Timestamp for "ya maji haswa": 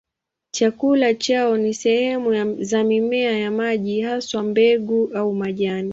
3.37-4.43